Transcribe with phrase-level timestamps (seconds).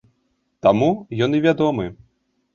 [0.67, 0.87] Таму
[1.27, 1.87] ён і вядомы.